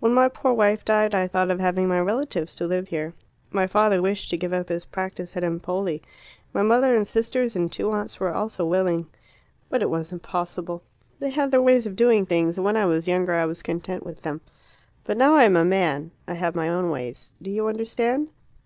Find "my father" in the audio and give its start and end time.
3.50-4.02